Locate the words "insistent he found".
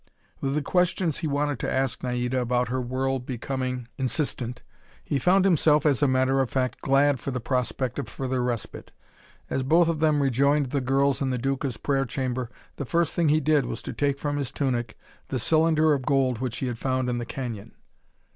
3.99-5.45